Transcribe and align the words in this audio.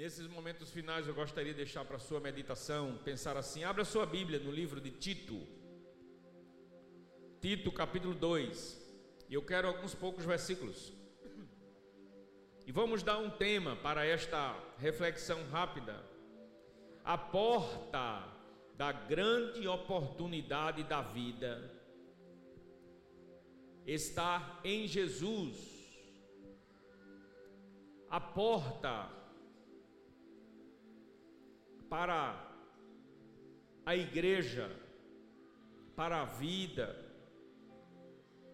nesses 0.00 0.26
momentos 0.26 0.70
finais 0.70 1.06
eu 1.06 1.12
gostaria 1.12 1.52
de 1.52 1.58
deixar 1.58 1.84
para 1.84 1.98
sua 1.98 2.20
meditação, 2.20 2.98
pensar 3.04 3.36
assim: 3.36 3.64
abra 3.64 3.84
sua 3.84 4.06
Bíblia 4.06 4.38
no 4.38 4.50
livro 4.50 4.80
de 4.80 4.90
Tito. 4.90 5.46
Tito, 7.38 7.70
capítulo 7.70 8.14
2. 8.14 8.80
E 9.28 9.34
eu 9.34 9.42
quero 9.42 9.68
alguns 9.68 9.94
poucos 9.94 10.24
versículos. 10.24 10.90
E 12.66 12.72
vamos 12.72 13.02
dar 13.02 13.18
um 13.18 13.28
tema 13.28 13.76
para 13.76 14.06
esta 14.06 14.58
reflexão 14.78 15.46
rápida. 15.50 16.02
A 17.04 17.18
porta 17.18 18.26
da 18.78 18.92
grande 18.92 19.68
oportunidade 19.68 20.82
da 20.84 21.02
vida 21.02 21.70
está 23.86 24.60
em 24.64 24.86
Jesus. 24.86 25.58
A 28.08 28.18
porta 28.18 29.19
para 31.90 32.48
a 33.84 33.96
igreja, 33.96 34.70
para 35.96 36.22
a 36.22 36.24
vida. 36.24 36.96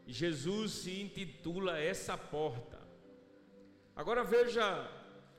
Jesus 0.07 0.73
se 0.73 1.03
intitula 1.03 1.79
essa 1.79 2.17
porta. 2.17 2.81
Agora 3.95 4.25
veja 4.25 4.91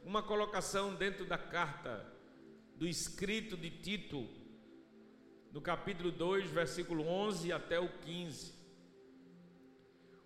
uma 0.04 0.22
colocação 0.22 0.94
dentro 0.94 1.26
da 1.26 1.40
carta 1.40 2.06
do 2.76 2.88
escrito 2.88 3.58
de 3.58 3.72
Tito, 3.72 4.28
no 5.52 5.60
capítulo 5.60 6.12
2, 6.12 6.52
versículo 6.52 7.04
11 7.04 7.52
até 7.52 7.80
o 7.80 7.90
15. 8.00 8.54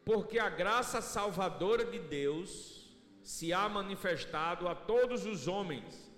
Porque 0.04 0.38
a 0.40 0.50
graça 0.50 1.02
salvadora 1.02 1.86
de 1.86 2.00
Deus 2.00 2.92
se 3.24 3.54
há 3.54 3.70
manifestado 3.70 4.68
a 4.68 4.76
todos 4.76 5.26
os 5.26 5.48
homens 5.48 6.11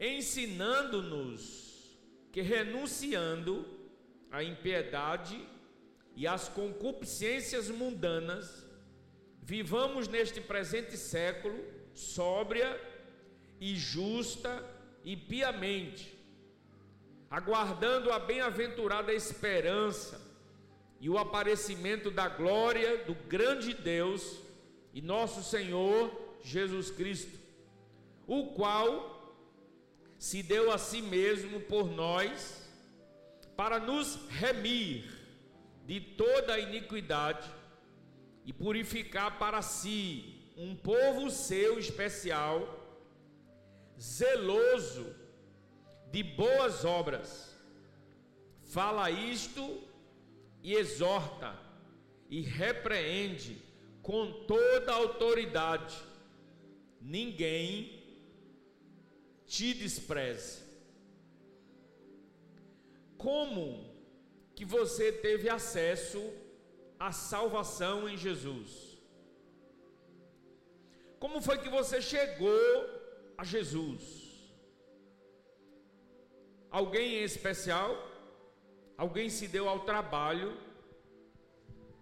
ensinando-nos 0.00 1.60
que 2.32 2.40
renunciando 2.40 3.66
à 4.30 4.42
impiedade 4.42 5.46
e 6.16 6.26
às 6.26 6.48
concupiscências 6.48 7.68
mundanas, 7.68 8.66
vivamos 9.42 10.08
neste 10.08 10.40
presente 10.40 10.96
século 10.96 11.62
sóbria 11.92 12.80
e 13.60 13.76
justa 13.76 14.64
e 15.04 15.16
piamente, 15.16 16.16
aguardando 17.30 18.10
a 18.10 18.18
bem-aventurada 18.18 19.12
esperança 19.12 20.20
e 20.98 21.10
o 21.10 21.18
aparecimento 21.18 22.10
da 22.10 22.28
glória 22.28 23.04
do 23.04 23.14
grande 23.14 23.74
Deus 23.74 24.40
e 24.94 25.02
nosso 25.02 25.42
Senhor 25.42 26.10
Jesus 26.42 26.90
Cristo, 26.90 27.38
o 28.26 28.48
qual 28.54 29.19
se 30.20 30.42
deu 30.42 30.70
a 30.70 30.76
si 30.76 31.00
mesmo 31.00 31.60
por 31.60 31.90
nós, 31.90 32.68
para 33.56 33.80
nos 33.80 34.28
remir 34.28 35.10
de 35.86 35.98
toda 35.98 36.52
a 36.52 36.58
iniquidade 36.60 37.50
e 38.44 38.52
purificar 38.52 39.38
para 39.38 39.62
si 39.62 40.52
um 40.58 40.76
povo 40.76 41.30
seu 41.30 41.78
especial, 41.78 42.68
zeloso 43.98 45.06
de 46.12 46.22
boas 46.22 46.84
obras. 46.84 47.58
Fala 48.66 49.10
isto 49.10 49.82
e 50.62 50.74
exorta 50.74 51.58
e 52.28 52.42
repreende 52.42 53.56
com 54.02 54.44
toda 54.46 54.92
autoridade. 54.92 55.96
Ninguém 57.00 57.99
te 59.54 59.74
despreze. 59.74 60.62
Como 63.18 63.64
que 64.54 64.64
você 64.64 65.10
teve 65.10 65.48
acesso 65.48 66.22
à 66.98 67.10
salvação 67.10 68.08
em 68.08 68.16
Jesus? 68.16 68.70
Como 71.18 71.42
foi 71.42 71.58
que 71.58 71.68
você 71.68 72.00
chegou 72.00 72.70
a 73.36 73.44
Jesus? 73.44 74.02
Alguém 76.70 77.16
em 77.16 77.24
especial? 77.24 77.90
Alguém 78.96 79.28
se 79.28 79.48
deu 79.48 79.68
ao 79.68 79.80
trabalho 79.80 80.56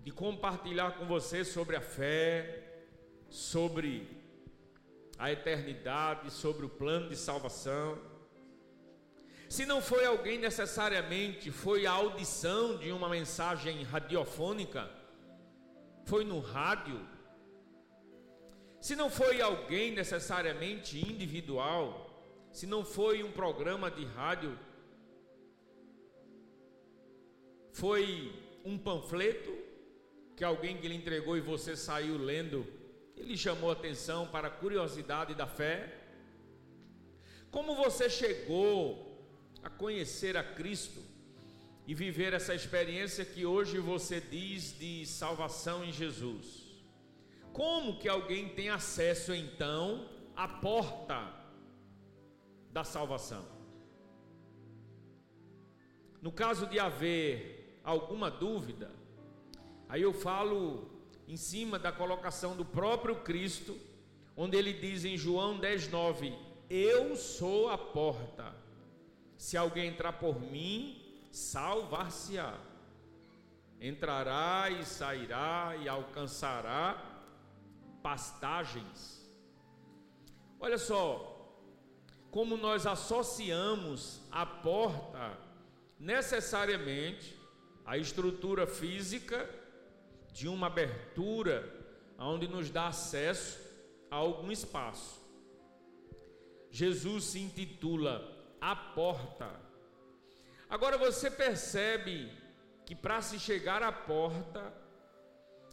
de 0.05 0.13
compartilhar 0.13 0.99
com 0.99 1.07
você 1.07 1.45
sobre 1.45 1.77
a 1.77 1.81
fé, 1.81 2.85
sobre 3.31 4.18
a 5.19 5.33
eternidade, 5.33 6.31
sobre 6.31 6.65
o 6.65 6.69
plano 6.69 7.09
de 7.09 7.17
salvação. 7.17 7.99
Se 9.49 9.67
não 9.67 9.81
foi 9.81 10.05
alguém 10.07 10.39
necessariamente, 10.39 11.51
foi 11.51 11.87
a 11.87 11.93
audição 11.93 12.77
de 12.77 12.93
uma 12.93 13.09
mensagem 13.09 13.83
radiofônica, 13.83 14.89
foi 16.05 16.25
no 16.25 16.39
rádio. 16.39 17.01
Se 18.81 18.95
não 18.95 19.11
foi 19.11 19.41
alguém 19.41 19.91
necessariamente 19.91 21.01
individual, 21.01 22.09
se 22.53 22.67
não 22.67 22.85
foi 22.85 23.25
um 23.25 23.33
programa 23.33 23.91
de 23.91 24.05
rádio, 24.05 24.57
foi 27.73 28.33
um 28.65 28.79
panfleto 28.79 29.57
que 30.37 30.45
alguém 30.45 30.77
que 30.77 30.87
lhe 30.87 30.95
entregou 30.95 31.37
e 31.37 31.41
você 31.41 31.75
saiu 31.75 32.17
lendo 32.17 32.78
ele 33.21 33.37
chamou 33.37 33.71
atenção 33.71 34.27
para 34.27 34.49
a 34.49 34.51
curiosidade 34.51 35.35
da 35.35 35.47
fé. 35.47 35.95
Como 37.51 37.75
você 37.75 38.09
chegou 38.09 39.09
a 39.63 39.71
conhecer 39.71 40.37
a 40.37 40.45
Cristo 40.45 41.03
e 41.87 41.95
viver 41.95 42.33
essa 42.33 42.55
experiência 42.55 43.25
que 43.25 43.47
hoje 43.47 43.79
você 43.79 44.21
diz 44.21 44.79
de 44.79 45.07
salvação 45.07 45.85
em 45.85 45.93
Jesus? 45.93 46.67
Como 47.53 47.99
que 47.99 48.09
alguém 48.09 48.49
tem 48.51 48.69
acesso 48.69 49.35
então 49.35 50.09
à 50.37 50.47
porta 50.47 51.35
da 52.71 52.85
salvação? 52.85 53.45
No 56.21 56.31
caso 56.33 56.67
de 56.67 56.79
haver 56.79 57.81
alguma 57.83 58.31
dúvida, 58.31 58.91
aí 59.89 60.03
eu 60.03 60.13
falo 60.13 60.98
em 61.29 61.37
cima 61.37 61.79
da 61.79 61.93
colocação 61.93 62.57
do 62.57 62.65
próprio 62.65 63.17
Cristo, 63.17 63.79
onde 64.35 64.57
ele 64.57 64.73
diz 64.73 65.05
em 65.05 65.19
João 65.19 65.61
10:9: 65.61 66.35
Eu 66.71 67.15
sou 67.17 67.69
a 67.69 67.77
porta. 67.77 68.57
Se 69.37 69.57
alguém 69.57 69.91
entrar 69.91 70.15
por 70.15 70.41
mim, 70.41 71.29
salvar-se-á. 71.31 72.59
Entrará 73.79 74.71
e 74.71 74.85
sairá 74.85 75.77
e 75.81 75.89
alcançará 75.89 76.97
pastagens. 78.03 79.31
Olha 80.59 80.79
só, 80.79 81.63
como 82.31 82.57
nós 82.57 82.87
associamos 82.87 84.23
a 84.33 84.45
porta 84.47 85.39
necessariamente 86.01 87.39
à 87.85 87.99
estrutura 87.99 88.67
física 88.67 89.58
de 90.33 90.49
uma 90.49 90.67
abertura 90.67 91.79
onde 92.19 92.49
nos 92.49 92.71
dá 92.71 92.89
acesso 92.89 93.59
a 94.11 94.17
algum 94.17 94.51
espaço. 94.51 95.21
Jesus 96.71 97.25
se 97.25 97.39
intitula 97.39 98.37
A 98.61 98.75
Porta. 98.75 99.49
Agora 100.69 100.99
você 100.99 101.31
percebe 101.31 102.31
que 102.85 102.95
para 102.95 103.23
se 103.23 103.39
chegar 103.39 103.83
à 103.83 103.91
porta 103.91 104.73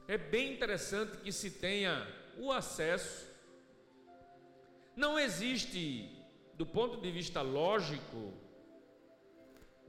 é 0.08 0.18
bem 0.18 0.54
interessante 0.54 1.18
que 1.18 1.32
se 1.32 1.52
tenha 1.52 2.08
o 2.38 2.52
acesso. 2.52 3.28
Não 4.96 5.20
existe, 5.20 6.10
do 6.54 6.66
ponto 6.66 7.02
de 7.02 7.12
vista 7.12 7.42
lógico, 7.42 8.34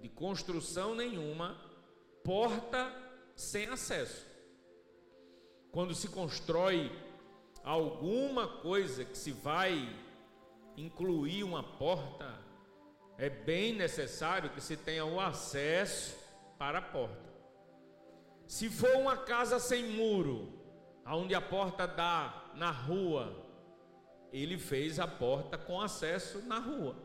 de 0.00 0.08
construção 0.08 0.94
nenhuma, 0.94 1.56
porta 2.24 2.92
sem 3.36 3.66
acesso 3.68 4.25
quando 5.76 5.94
se 5.94 6.08
constrói 6.08 6.90
alguma 7.62 8.48
coisa 8.48 9.04
que 9.04 9.18
se 9.18 9.30
vai 9.30 9.94
incluir 10.74 11.44
uma 11.44 11.62
porta, 11.62 12.34
é 13.18 13.28
bem 13.28 13.74
necessário 13.74 14.48
que 14.48 14.60
se 14.62 14.74
tenha 14.74 15.04
o 15.04 15.20
acesso 15.20 16.16
para 16.56 16.78
a 16.78 16.82
porta. 16.82 17.30
Se 18.46 18.70
for 18.70 18.96
uma 18.96 19.18
casa 19.18 19.58
sem 19.58 19.84
muro, 19.90 20.50
aonde 21.04 21.34
a 21.34 21.42
porta 21.42 21.86
dá 21.86 22.52
na 22.54 22.70
rua, 22.70 23.36
ele 24.32 24.56
fez 24.56 24.98
a 24.98 25.06
porta 25.06 25.58
com 25.58 25.78
acesso 25.78 26.40
na 26.46 26.58
rua. 26.58 26.96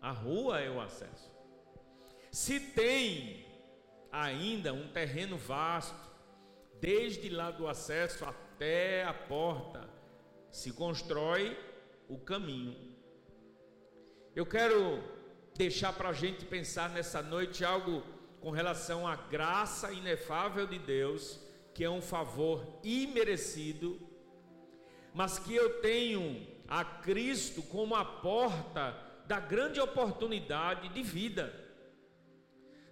A 0.00 0.10
rua 0.10 0.58
é 0.58 0.70
o 0.70 0.80
acesso. 0.80 1.30
Se 2.32 2.58
tem 2.58 3.44
ainda 4.10 4.72
um 4.72 4.88
terreno 4.88 5.36
vasto, 5.36 6.05
desde 6.80 7.28
lá 7.28 7.50
do 7.50 7.66
acesso 7.68 8.24
até 8.24 9.04
a 9.04 9.14
porta, 9.14 9.88
se 10.50 10.72
constrói 10.72 11.58
o 12.08 12.18
caminho. 12.18 12.94
eu 14.34 14.46
quero 14.46 15.02
deixar 15.56 15.92
para 15.92 16.10
a 16.10 16.12
gente 16.12 16.44
pensar 16.44 16.90
nessa 16.90 17.22
noite 17.22 17.64
algo 17.64 18.02
com 18.40 18.50
relação 18.50 19.08
à 19.08 19.16
graça 19.16 19.92
inefável 19.92 20.66
de 20.66 20.78
Deus, 20.78 21.40
que 21.74 21.82
é 21.82 21.90
um 21.90 22.02
favor 22.02 22.78
imerecido, 22.84 23.98
mas 25.14 25.38
que 25.38 25.54
eu 25.54 25.80
tenho 25.80 26.46
a 26.68 26.84
Cristo 26.84 27.62
como 27.62 27.94
a 27.94 28.04
porta 28.04 28.96
da 29.26 29.40
grande 29.40 29.80
oportunidade 29.80 30.88
de 30.90 31.02
vida. 31.02 31.52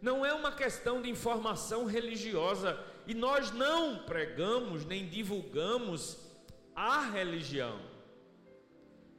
Não 0.00 0.24
é 0.24 0.32
uma 0.32 0.52
questão 0.52 1.00
de 1.00 1.08
informação 1.08 1.84
religiosa, 1.84 2.78
e 3.06 3.14
nós 3.14 3.50
não 3.52 3.98
pregamos 4.04 4.84
nem 4.84 5.06
divulgamos 5.06 6.18
a 6.74 7.00
religião. 7.10 7.80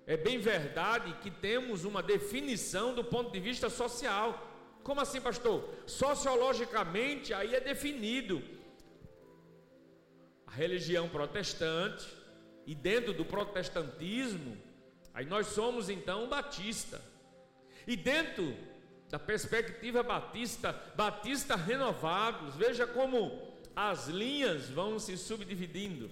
É 0.07 0.15
bem 0.15 0.37
verdade 0.37 1.13
que 1.21 1.31
temos 1.31 1.83
uma 1.83 2.03
definição 2.03 2.93
do 2.93 3.03
ponto 3.03 3.31
de 3.31 3.39
vista 3.39 3.69
social. 3.69 4.51
Como 4.83 5.01
assim, 5.01 5.19
pastor? 5.19 5.67
Sociologicamente, 5.87 7.33
aí 7.33 7.55
é 7.55 7.59
definido 7.59 8.43
a 10.45 10.51
religião 10.51 11.09
protestante, 11.09 12.05
e 12.65 12.73
dentro 12.73 13.13
do 13.13 13.23
protestantismo, 13.23 14.57
aí 15.13 15.25
nós 15.25 15.47
somos 15.47 15.89
então 15.89 16.27
batista. 16.27 17.01
E 17.85 17.95
dentro 17.95 18.55
da 19.09 19.19
perspectiva 19.19 20.01
batista, 20.01 20.73
batista 20.95 21.55
renovados, 21.55 22.55
veja 22.55 22.88
como 22.88 23.54
as 23.75 24.07
linhas 24.07 24.69
vão 24.69 24.98
se 24.98 25.18
subdividindo. 25.18 26.10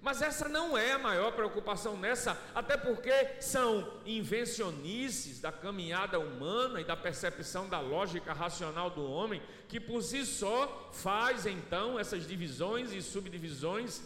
Mas 0.00 0.22
essa 0.22 0.48
não 0.48 0.78
é 0.78 0.92
a 0.92 0.98
maior 0.98 1.32
preocupação 1.32 1.96
nessa, 1.96 2.40
até 2.54 2.76
porque 2.76 3.12
são 3.40 3.94
invencionices 4.06 5.40
da 5.40 5.50
caminhada 5.50 6.20
humana 6.20 6.80
e 6.80 6.84
da 6.84 6.96
percepção 6.96 7.68
da 7.68 7.80
lógica 7.80 8.32
racional 8.32 8.90
do 8.90 9.04
homem, 9.04 9.42
que 9.68 9.80
por 9.80 10.02
si 10.02 10.24
só 10.24 10.90
faz 10.92 11.46
então 11.46 11.98
essas 11.98 12.26
divisões 12.28 12.92
e 12.92 13.02
subdivisões. 13.02 14.00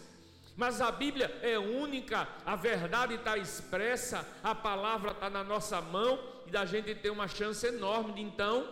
Mas 0.57 0.81
a 0.81 0.91
Bíblia 0.91 1.27
é 1.43 1.59
única, 1.59 2.27
a 2.45 2.57
verdade 2.57 3.15
está 3.15 3.37
expressa, 3.37 4.27
a 4.43 4.55
palavra 4.55 5.11
está 5.11 5.29
na 5.29 5.45
nossa 5.45 5.81
mão 5.81 6.19
e 6.47 6.51
da 6.51 6.65
gente 6.65 6.95
ter 6.95 7.11
uma 7.11 7.29
chance 7.29 7.67
enorme 7.67 8.15
de 8.15 8.23
então 8.23 8.67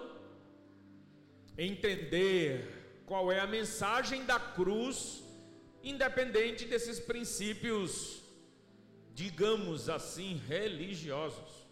entender 1.57 2.80
qual 3.11 3.33
é 3.33 3.41
a 3.41 3.47
mensagem 3.47 4.25
da 4.25 4.39
cruz 4.39 5.21
independente 5.83 6.65
desses 6.65 7.01
princípios, 7.01 8.23
digamos 9.13 9.89
assim, 9.89 10.41
religiosos. 10.47 11.67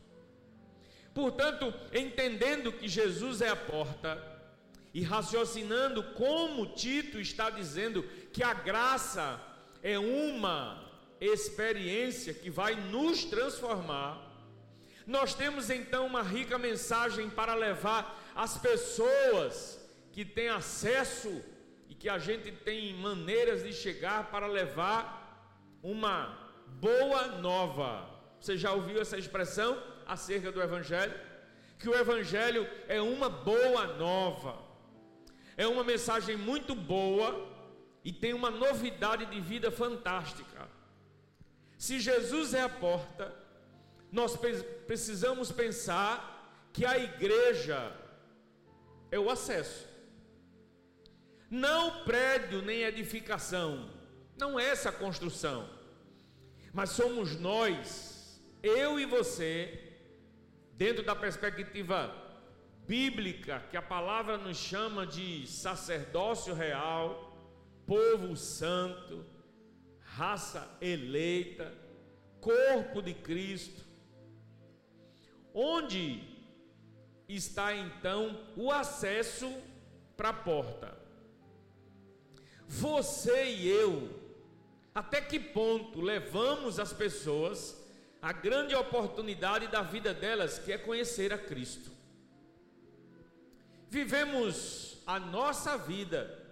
Portanto, 1.14 1.72
entendendo 1.94 2.72
que 2.72 2.88
Jesus 2.88 3.40
é 3.40 3.50
a 3.50 3.54
porta 3.54 4.20
e 4.92 5.00
raciocinando 5.00 6.02
como 6.14 6.74
Tito 6.74 7.20
está 7.20 7.50
dizendo 7.50 8.02
que 8.32 8.42
a 8.42 8.52
graça 8.52 9.40
é 9.80 9.96
uma 9.96 10.90
experiência 11.20 12.34
que 12.34 12.50
vai 12.50 12.74
nos 12.74 13.24
transformar, 13.24 14.28
nós 15.06 15.34
temos 15.34 15.70
então 15.70 16.04
uma 16.04 16.22
rica 16.24 16.58
mensagem 16.58 17.30
para 17.30 17.54
levar 17.54 18.28
as 18.34 18.58
pessoas 18.58 19.78
que 20.18 20.24
têm 20.24 20.48
acesso 20.48 21.44
que 21.98 22.08
a 22.08 22.18
gente 22.18 22.50
tem 22.52 22.94
maneiras 22.94 23.62
de 23.62 23.72
chegar 23.72 24.30
para 24.30 24.46
levar 24.46 25.80
uma 25.82 26.36
boa 26.66 27.26
nova. 27.38 28.08
Você 28.40 28.56
já 28.56 28.72
ouviu 28.72 29.00
essa 29.00 29.18
expressão 29.18 29.80
acerca 30.06 30.52
do 30.52 30.62
Evangelho? 30.62 31.14
Que 31.78 31.88
o 31.88 31.94
Evangelho 31.94 32.68
é 32.88 33.00
uma 33.00 33.28
boa 33.28 33.86
nova, 33.96 34.60
é 35.56 35.66
uma 35.66 35.84
mensagem 35.84 36.36
muito 36.36 36.74
boa 36.74 37.48
e 38.04 38.12
tem 38.12 38.32
uma 38.32 38.50
novidade 38.50 39.26
de 39.26 39.40
vida 39.40 39.70
fantástica. 39.70 40.68
Se 41.76 41.98
Jesus 42.00 42.54
é 42.54 42.62
a 42.62 42.68
porta, 42.68 43.34
nós 44.10 44.36
precisamos 44.86 45.50
pensar 45.52 46.68
que 46.72 46.84
a 46.84 46.96
igreja 46.98 47.92
é 49.10 49.18
o 49.18 49.30
acesso. 49.30 49.87
Não 51.50 52.04
prédio 52.04 52.60
nem 52.60 52.82
edificação, 52.82 53.90
não 54.36 54.60
é 54.60 54.68
essa 54.68 54.92
construção, 54.92 55.68
mas 56.72 56.90
somos 56.90 57.38
nós, 57.40 58.40
eu 58.62 59.00
e 59.00 59.06
você, 59.06 59.96
dentro 60.74 61.02
da 61.02 61.16
perspectiva 61.16 62.14
bíblica, 62.86 63.60
que 63.70 63.76
a 63.76 63.82
palavra 63.82 64.36
nos 64.36 64.56
chama 64.56 65.06
de 65.06 65.46
sacerdócio 65.46 66.54
real, 66.54 67.36
povo 67.86 68.36
santo, 68.36 69.24
raça 70.00 70.68
eleita, 70.80 71.72
corpo 72.40 73.00
de 73.00 73.14
Cristo. 73.14 73.82
Onde 75.54 76.22
está 77.28 77.74
então 77.74 78.38
o 78.56 78.70
acesso 78.70 79.50
para 80.16 80.30
a 80.30 80.32
porta? 80.34 80.97
Você 82.68 83.46
e 83.46 83.66
eu, 83.66 84.10
até 84.94 85.20
que 85.20 85.40
ponto 85.40 86.00
levamos 86.00 86.78
as 86.78 86.92
pessoas 86.92 87.76
a 88.20 88.32
grande 88.32 88.74
oportunidade 88.74 89.68
da 89.68 89.80
vida 89.80 90.12
delas, 90.12 90.58
que 90.58 90.72
é 90.72 90.78
conhecer 90.78 91.32
a 91.32 91.38
Cristo. 91.38 91.90
Vivemos 93.88 94.98
a 95.06 95.18
nossa 95.18 95.78
vida 95.78 96.46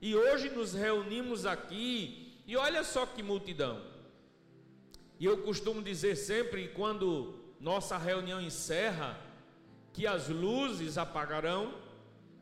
e 0.00 0.16
hoje 0.16 0.48
nos 0.48 0.72
reunimos 0.72 1.44
aqui 1.44 2.40
e 2.46 2.56
olha 2.56 2.82
só 2.82 3.04
que 3.04 3.22
multidão. 3.22 3.82
E 5.18 5.26
eu 5.26 5.38
costumo 5.38 5.82
dizer 5.82 6.16
sempre 6.16 6.68
quando 6.68 7.34
nossa 7.60 7.98
reunião 7.98 8.40
encerra 8.40 9.18
que 9.92 10.06
as 10.06 10.28
luzes 10.28 10.96
apagarão, 10.96 11.74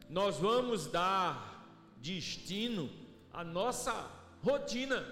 nós 0.09 0.37
vamos 0.37 0.87
dar 0.87 1.52
destino 2.03 2.91
à 3.33 3.45
nossa 3.45 4.11
rotina. 4.43 5.07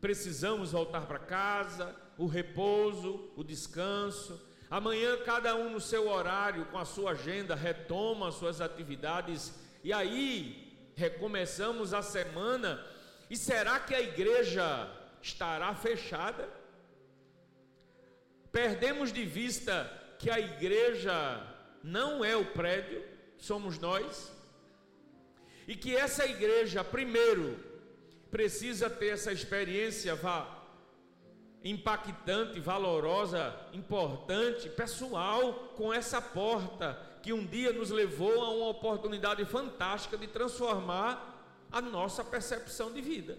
Precisamos 0.00 0.70
voltar 0.70 1.06
para 1.06 1.18
casa, 1.18 1.94
o 2.16 2.26
repouso, 2.26 3.30
o 3.36 3.42
descanso. 3.42 4.40
Amanhã, 4.70 5.18
cada 5.24 5.56
um 5.56 5.70
no 5.70 5.80
seu 5.80 6.08
horário, 6.08 6.66
com 6.66 6.78
a 6.78 6.84
sua 6.84 7.10
agenda, 7.10 7.54
retoma 7.54 8.28
as 8.28 8.36
suas 8.36 8.60
atividades 8.60 9.52
e 9.82 9.92
aí 9.92 10.92
recomeçamos 10.94 11.92
a 11.92 12.00
semana. 12.00 12.84
E 13.28 13.36
será 13.36 13.80
que 13.80 13.94
a 13.94 14.00
igreja 14.00 14.88
estará 15.20 15.74
fechada? 15.74 16.48
Perdemos 18.52 19.12
de 19.12 19.24
vista 19.24 19.90
que 20.18 20.30
a 20.30 20.38
igreja 20.38 21.44
não 21.82 22.24
é 22.24 22.36
o 22.36 22.44
prédio, 22.46 23.04
somos 23.36 23.78
nós 23.78 24.37
e 25.68 25.76
que 25.76 25.94
essa 25.94 26.24
igreja, 26.24 26.82
primeiro, 26.82 27.62
precisa 28.30 28.88
ter 28.88 29.08
essa 29.08 29.30
experiência 29.30 30.14
vá, 30.14 30.64
impactante, 31.62 32.58
valorosa, 32.58 33.54
importante, 33.74 34.70
pessoal, 34.70 35.52
com 35.76 35.92
essa 35.92 36.22
porta 36.22 36.98
que 37.22 37.34
um 37.34 37.44
dia 37.44 37.70
nos 37.70 37.90
levou 37.90 38.42
a 38.42 38.48
uma 38.48 38.68
oportunidade 38.68 39.44
fantástica 39.44 40.16
de 40.16 40.26
transformar 40.26 41.68
a 41.70 41.82
nossa 41.82 42.24
percepção 42.24 42.90
de 42.90 43.02
vida. 43.02 43.36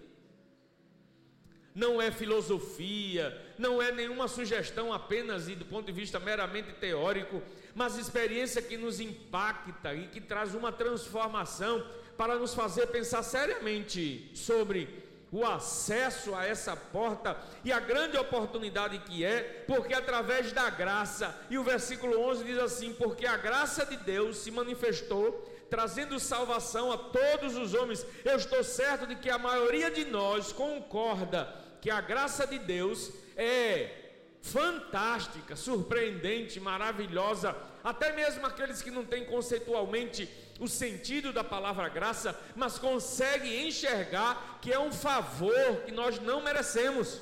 Não 1.73 1.99
é 1.99 2.11
filosofia, 2.11 3.55
não 3.57 3.81
é 3.81 3.91
nenhuma 3.91 4.27
sugestão 4.27 4.93
apenas 4.93 5.47
e 5.47 5.55
do 5.55 5.65
ponto 5.65 5.87
de 5.87 5.91
vista 5.91 6.19
meramente 6.19 6.73
teórico, 6.73 7.41
mas 7.73 7.97
experiência 7.97 8.61
que 8.61 8.77
nos 8.77 8.99
impacta 8.99 9.95
e 9.95 10.07
que 10.07 10.21
traz 10.21 10.53
uma 10.53 10.71
transformação 10.71 11.83
para 12.19 12.35
nos 12.35 12.53
fazer 12.53 12.87
pensar 12.87 13.23
seriamente 13.23 14.29
sobre 14.35 14.89
o 15.31 15.45
acesso 15.45 16.35
a 16.35 16.45
essa 16.45 16.75
porta 16.75 17.37
e 17.63 17.71
a 17.71 17.79
grande 17.79 18.17
oportunidade 18.17 18.99
que 18.99 19.23
é, 19.23 19.63
porque 19.65 19.93
através 19.93 20.51
da 20.51 20.69
graça, 20.69 21.33
e 21.49 21.57
o 21.57 21.63
versículo 21.63 22.19
11 22.19 22.43
diz 22.43 22.57
assim: 22.57 22.91
Porque 22.91 23.25
a 23.25 23.37
graça 23.37 23.85
de 23.85 23.95
Deus 23.95 24.35
se 24.39 24.51
manifestou, 24.51 25.49
trazendo 25.69 26.19
salvação 26.19 26.91
a 26.91 26.97
todos 26.97 27.55
os 27.55 27.73
homens. 27.73 28.05
Eu 28.25 28.35
estou 28.35 28.65
certo 28.65 29.07
de 29.07 29.15
que 29.15 29.29
a 29.29 29.37
maioria 29.37 29.89
de 29.89 30.03
nós 30.03 30.51
concorda 30.51 31.55
que 31.79 31.89
a 31.89 32.01
graça 32.01 32.45
de 32.45 32.59
Deus 32.59 33.13
é 33.37 34.08
fantástica, 34.41 35.55
surpreendente, 35.55 36.59
maravilhosa, 36.59 37.55
até 37.83 38.11
mesmo 38.13 38.45
aqueles 38.45 38.81
que 38.81 38.91
não 38.91 39.05
têm 39.05 39.25
conceitualmente 39.25 40.29
o 40.59 40.67
sentido 40.67 41.31
da 41.31 41.43
palavra 41.43 41.87
graça, 41.87 42.37
mas 42.55 42.77
conseguem 42.77 43.67
enxergar 43.67 44.59
que 44.61 44.71
é 44.71 44.79
um 44.79 44.91
favor 44.91 45.81
que 45.85 45.91
nós 45.91 46.19
não 46.19 46.41
merecemos. 46.41 47.21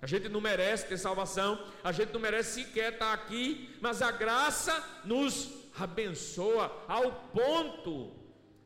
A 0.00 0.06
gente 0.06 0.28
não 0.28 0.40
merece 0.40 0.88
ter 0.88 0.98
salvação, 0.98 1.64
a 1.84 1.92
gente 1.92 2.12
não 2.12 2.20
merece 2.20 2.64
sequer 2.64 2.94
estar 2.94 3.12
aqui, 3.12 3.76
mas 3.80 4.02
a 4.02 4.10
graça 4.10 4.82
nos 5.04 5.50
abençoa 5.78 6.84
ao 6.88 7.12
ponto 7.32 8.12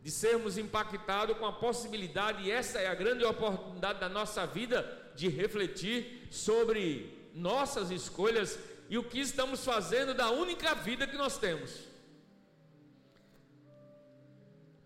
de 0.02 0.10
sermos 0.10 0.56
impactados 0.56 1.36
com 1.36 1.44
a 1.44 1.52
possibilidade, 1.52 2.44
e 2.44 2.50
essa 2.50 2.78
é 2.78 2.86
a 2.86 2.94
grande 2.94 3.24
oportunidade 3.24 4.00
da 4.00 4.08
nossa 4.08 4.46
vida, 4.46 5.12
de 5.14 5.28
refletir 5.28 6.28
sobre 6.30 7.15
nossas 7.36 7.90
escolhas 7.90 8.58
e 8.88 8.96
o 8.96 9.04
que 9.04 9.20
estamos 9.20 9.64
fazendo 9.64 10.14
da 10.14 10.30
única 10.30 10.74
vida 10.74 11.06
que 11.06 11.16
nós 11.16 11.38
temos. 11.38 11.70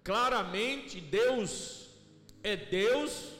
Claramente, 0.02 1.00
Deus 1.00 1.88
é 2.42 2.56
Deus 2.56 3.32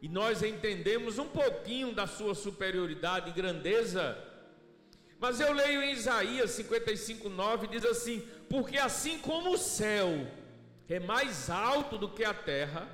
e 0.00 0.08
nós 0.08 0.42
entendemos 0.42 1.18
um 1.18 1.26
pouquinho 1.26 1.92
da 1.92 2.06
sua 2.06 2.34
superioridade 2.34 3.30
e 3.30 3.32
grandeza, 3.32 4.16
mas 5.18 5.40
eu 5.40 5.52
leio 5.52 5.82
em 5.82 5.92
Isaías 5.92 6.52
55, 6.52 7.28
9, 7.28 7.66
diz 7.66 7.84
assim: 7.84 8.20
Porque 8.48 8.78
assim 8.78 9.18
como 9.18 9.54
o 9.54 9.58
céu 9.58 10.08
é 10.88 11.00
mais 11.00 11.50
alto 11.50 11.98
do 11.98 12.08
que 12.08 12.22
a 12.22 12.32
terra, 12.32 12.88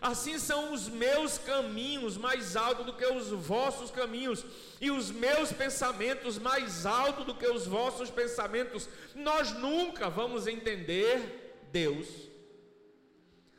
assim 0.00 0.38
são 0.38 0.72
os 0.72 0.88
meus 0.88 1.38
caminhos 1.38 2.16
mais 2.16 2.56
altos 2.56 2.86
do 2.86 2.92
que 2.92 3.06
os 3.06 3.28
vossos 3.28 3.90
caminhos, 3.90 4.44
e 4.80 4.90
os 4.90 5.10
meus 5.10 5.52
pensamentos 5.52 6.38
mais 6.38 6.86
altos 6.86 7.26
do 7.26 7.34
que 7.34 7.46
os 7.46 7.66
vossos 7.66 8.10
pensamentos. 8.10 8.88
Nós 9.14 9.52
nunca 9.52 10.08
vamos 10.08 10.46
entender 10.46 11.68
Deus 11.72 12.28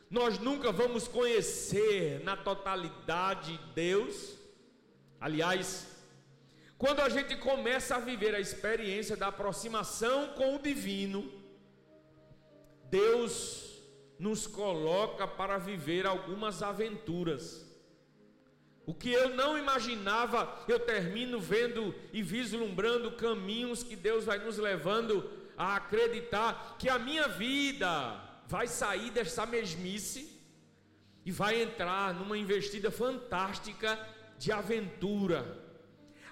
nós 0.09 0.39
nunca 0.39 0.71
vamos 0.71 1.07
conhecer 1.07 2.23
na 2.23 2.35
totalidade 2.35 3.59
Deus. 3.75 4.35
Aliás, 5.21 5.87
quando 6.79 7.01
a 7.01 7.09
gente 7.09 7.35
começa 7.35 7.95
a 7.95 7.99
viver 7.99 8.33
a 8.33 8.39
experiência 8.39 9.15
da 9.15 9.27
aproximação 9.27 10.29
com 10.29 10.55
o 10.55 10.59
divino, 10.59 11.31
Deus 12.85 13.68
nos 14.19 14.45
coloca 14.45 15.25
para 15.25 15.57
viver 15.57 16.05
algumas 16.05 16.61
aventuras. 16.61 17.65
O 18.85 18.93
que 18.93 19.11
eu 19.11 19.29
não 19.29 19.57
imaginava, 19.57 20.63
eu 20.67 20.79
termino 20.79 21.39
vendo 21.39 21.95
e 22.11 22.21
vislumbrando 22.21 23.11
caminhos 23.11 23.81
que 23.81 23.95
Deus 23.95 24.25
vai 24.25 24.39
nos 24.39 24.57
levando 24.57 25.31
a 25.57 25.75
acreditar 25.75 26.75
que 26.77 26.89
a 26.89 26.99
minha 26.99 27.27
vida 27.27 28.19
vai 28.47 28.67
sair 28.67 29.11
dessa 29.11 29.45
mesmice 29.45 30.37
e 31.23 31.31
vai 31.31 31.61
entrar 31.61 32.13
numa 32.13 32.37
investida 32.37 32.89
fantástica 32.89 33.97
de 34.37 34.51
aventura. 34.51 35.69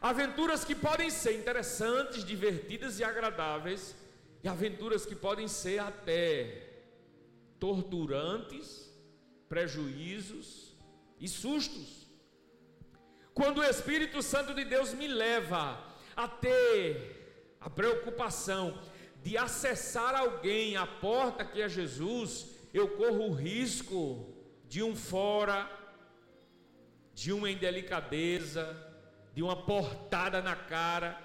Aventuras 0.02 0.66
que 0.66 0.76
podem 0.76 1.10
ser 1.10 1.38
interessantes, 1.38 2.24
divertidas 2.24 3.00
e 3.00 3.04
agradáveis, 3.04 3.96
e 4.44 4.48
aventuras 4.48 5.06
que 5.06 5.16
podem 5.16 5.48
ser 5.48 5.80
até 5.80 6.67
torturantes, 7.60 8.92
prejuízos 9.50 10.76
e 11.20 11.28
sustos. 11.28 12.08
Quando 13.34 13.60
o 13.60 13.64
Espírito 13.64 14.22
Santo 14.22 14.54
de 14.54 14.64
Deus 14.66 14.94
me 14.94 15.08
leva 15.08 15.84
a 16.16 16.28
ter 16.28 17.56
a 17.60 17.70
preocupação 17.70 18.80
de 19.24 19.38
acessar 19.38 20.16
alguém 20.16 20.78
à 20.78 20.86
porta 20.86 21.46
que 21.46 21.62
é 21.62 21.70
Jesus, 21.70 22.48
eu 22.74 22.90
corro 22.90 23.28
o 23.28 23.34
risco 23.34 24.34
de 24.68 24.84
um 24.84 24.96
fora, 24.96 25.70
de 27.14 27.32
uma 27.34 27.50
indelicadeza, 27.50 28.76
de 29.34 29.42
uma 29.42 29.56
portada 29.56 30.42
na 30.42 30.56
cara, 30.56 31.20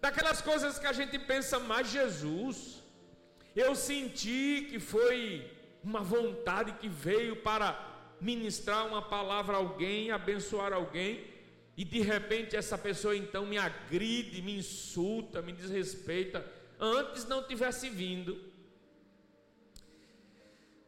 daquelas 0.00 0.40
coisas 0.40 0.78
que 0.78 0.86
a 0.86 0.92
gente 0.92 1.18
pensa, 1.18 1.58
mas 1.58 1.90
Jesus, 1.90 2.83
eu 3.54 3.74
senti 3.74 4.66
que 4.70 4.78
foi 4.78 5.50
uma 5.82 6.00
vontade 6.00 6.72
que 6.72 6.88
veio 6.88 7.36
para 7.36 8.16
ministrar 8.20 8.86
uma 8.86 9.02
palavra 9.02 9.56
a 9.56 9.60
alguém, 9.60 10.10
abençoar 10.10 10.72
alguém, 10.72 11.24
e 11.76 11.84
de 11.84 12.00
repente 12.00 12.56
essa 12.56 12.78
pessoa 12.78 13.16
então 13.16 13.44
me 13.44 13.58
agride, 13.58 14.40
me 14.40 14.56
insulta, 14.56 15.42
me 15.42 15.52
desrespeita 15.52 16.44
antes 16.78 17.26
não 17.26 17.42
tivesse 17.42 17.88
vindo. 17.88 18.52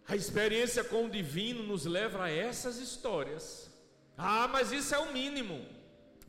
A 0.08 0.14
experiência 0.14 0.84
com 0.84 1.06
o 1.06 1.10
divino 1.10 1.62
nos 1.62 1.84
leva 1.84 2.24
a 2.24 2.30
essas 2.30 2.78
histórias. 2.78 3.70
Ah, 4.16 4.46
mas 4.48 4.70
isso 4.72 4.94
é 4.94 4.98
o 4.98 5.12
mínimo. 5.12 5.66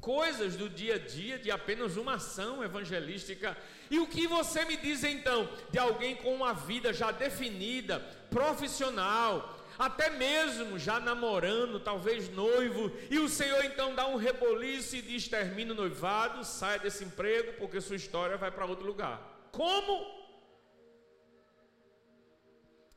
Coisas 0.07 0.55
do 0.55 0.69
dia 0.69 0.95
a 0.95 0.97
dia 0.97 1.37
de 1.37 1.51
apenas 1.51 1.97
uma 1.97 2.13
ação 2.13 2.63
evangelística. 2.63 3.57
E 3.91 3.99
o 3.99 4.07
que 4.07 4.25
você 4.25 4.63
me 4.63 4.77
diz 4.77 5.03
então 5.03 5.49
de 5.69 5.77
alguém 5.77 6.15
com 6.15 6.33
uma 6.33 6.53
vida 6.53 6.93
já 6.93 7.11
definida, 7.11 7.99
profissional, 8.29 9.59
até 9.77 10.09
mesmo 10.09 10.79
já 10.79 10.97
namorando, 10.97 11.77
talvez 11.81 12.29
noivo, 12.29 12.89
e 13.11 13.19
o 13.19 13.27
Senhor 13.27 13.65
então 13.65 13.95
dá 13.95 14.07
um 14.07 14.15
reboliço 14.15 14.95
e 14.95 15.01
diz: 15.01 15.27
termina 15.27 15.73
o 15.73 15.75
noivado, 15.75 16.41
sai 16.45 16.79
desse 16.79 17.03
emprego, 17.03 17.57
porque 17.59 17.81
sua 17.81 17.97
história 17.97 18.37
vai 18.37 18.49
para 18.49 18.65
outro 18.65 18.87
lugar. 18.87 19.49
Como? 19.51 20.15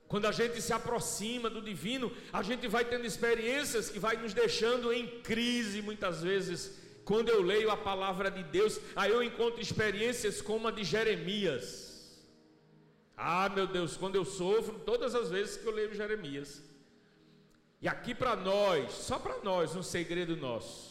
Quando 0.07 0.27
a 0.27 0.33
gente 0.33 0.63
se 0.63 0.73
aproxima 0.73 1.51
do 1.51 1.61
divino, 1.61 2.17
a 2.33 2.41
gente 2.41 2.69
vai 2.69 2.85
tendo 2.85 3.05
experiências 3.05 3.91
que 3.91 3.99
vai 3.99 4.17
nos 4.17 4.33
deixando 4.33 4.93
em 4.93 5.21
crise 5.23 5.83
muitas 5.83 6.23
vezes. 6.23 6.80
Quando 7.05 7.29
eu 7.29 7.43
leio 7.43 7.71
a 7.71 7.77
palavra 7.77 8.31
de 8.31 8.43
Deus, 8.45 8.81
aí 8.95 9.11
eu 9.11 9.23
encontro 9.23 9.61
experiências 9.61 10.41
como 10.41 10.69
a 10.69 10.71
de 10.71 10.85
Jeremias. 10.85 11.91
Ah, 13.17 13.49
meu 13.49 13.67
Deus, 13.67 13.97
quando 13.97 14.17
eu 14.17 14.25
sofro, 14.25 14.79
todas 14.79 15.15
as 15.15 15.31
vezes 15.31 15.57
que 15.57 15.67
eu 15.67 15.73
leio 15.73 15.95
Jeremias. 15.95 16.63
E 17.83 17.89
aqui 17.89 18.15
para 18.15 18.37
nós, 18.37 18.93
só 18.93 19.19
para 19.19 19.39
nós, 19.43 19.75
um 19.75 19.83
segredo 19.83 20.37
nosso. 20.37 20.91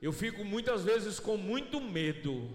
Eu 0.00 0.12
fico 0.12 0.44
muitas 0.44 0.82
vezes 0.82 1.18
com 1.18 1.36
muito 1.36 1.80
medo 1.80 2.48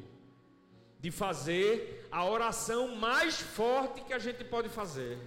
de 1.00 1.12
fazer 1.12 2.08
a 2.12 2.25
oração 2.25 2.96
mais 2.96 3.40
forte 3.40 4.02
que 4.02 4.13
a 4.13 4.20
gente 4.20 4.44
pode 4.44 4.70
fazer. 4.70 5.18